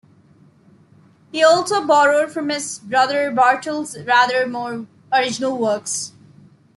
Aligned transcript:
He 1.31 1.43
also 1.43 1.85
borrowed 1.85 2.31
from 2.31 2.49
his 2.49 2.79
brother 2.79 3.29
Barthel's 3.31 3.95
rather 4.03 4.47
more 4.47 4.87
original 5.13 5.55
works. 5.59 6.13